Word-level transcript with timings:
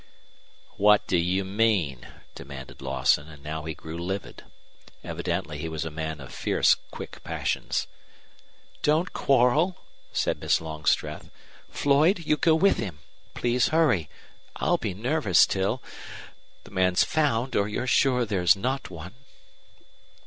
"What 0.77 1.05
do 1.05 1.15
you 1.15 1.45
mean?" 1.45 2.07
demanded 2.33 2.81
Lawson, 2.81 3.29
and 3.29 3.43
now 3.43 3.65
he 3.65 3.75
grew 3.75 3.99
livid. 3.99 4.43
Evidently 5.03 5.59
he 5.59 5.69
was 5.69 5.85
a 5.85 5.91
man 5.91 6.19
of 6.19 6.33
fierce 6.33 6.75
quick 6.89 7.23
passions. 7.23 7.85
"Don't 8.81 9.13
quarrel," 9.13 9.77
said 10.11 10.39
Miss 10.41 10.59
Longstreth. 10.59 11.29
"Floyd, 11.69 12.25
you 12.25 12.35
go 12.35 12.55
with 12.55 12.77
him. 12.77 12.97
Please 13.35 13.67
hurry. 13.67 14.09
I'll 14.55 14.79
be 14.79 14.95
nervous 14.95 15.45
till 15.45 15.83
the 16.63 16.71
man's 16.71 17.03
found 17.03 17.55
or 17.55 17.67
you're 17.67 17.85
sure 17.85 18.25
there's 18.25 18.55
not 18.55 18.89
one." 18.89 19.13